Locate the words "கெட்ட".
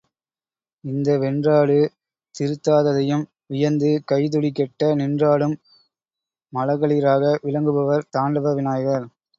4.51-4.91